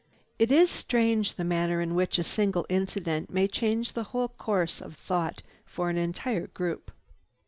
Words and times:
It 0.39 0.51
is 0.51 0.71
strange 0.71 1.35
the 1.35 1.43
manner 1.43 1.79
in 1.79 1.93
which 1.93 2.17
a 2.17 2.23
single 2.23 2.65
incident 2.69 3.29
may 3.29 3.47
change 3.47 3.93
the 3.93 4.05
whole 4.05 4.29
course 4.29 4.81
of 4.81 4.95
thought 4.95 5.43
for 5.63 5.91
an 5.91 5.97
entire 5.97 6.47
group. 6.47 6.91